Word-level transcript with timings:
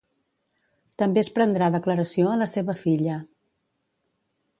També 1.01 1.19
es 1.23 1.29
prendrà 1.35 1.67
declaració 1.75 2.31
a 2.31 2.39
la 2.43 2.47
seva 2.53 2.77
filla. 2.85 3.19